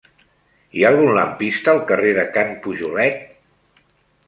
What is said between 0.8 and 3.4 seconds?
ha algun lampista al carrer de Can Pujolet?